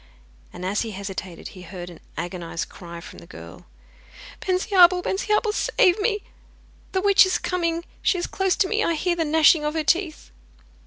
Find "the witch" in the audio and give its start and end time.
6.91-7.23